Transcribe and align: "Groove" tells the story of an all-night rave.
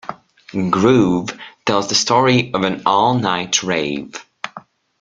"Groove" 0.71 1.29
tells 1.63 1.87
the 1.89 1.93
story 1.93 2.51
of 2.55 2.63
an 2.63 2.81
all-night 2.87 3.61
rave. 3.61 4.15